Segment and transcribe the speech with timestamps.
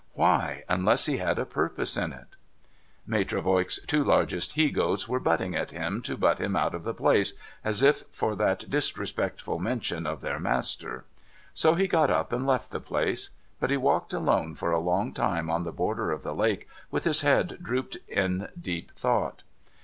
[0.15, 2.35] Why, unless he had a purpose in it?'
[3.05, 6.83] Maitre Voigt's two largest he goats were butting at him to butt liim out of
[6.83, 11.05] the place, as if for that disrespectful mention of their master.
[11.53, 13.29] So he got up and left the place.
[13.59, 17.03] But he walked alone for a long time on the border of the lake, with
[17.03, 19.43] his head drooped in deep thought.